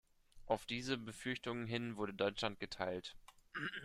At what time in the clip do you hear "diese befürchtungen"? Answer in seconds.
0.65-1.67